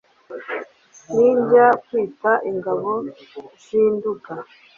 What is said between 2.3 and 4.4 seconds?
ingabo z’i nduga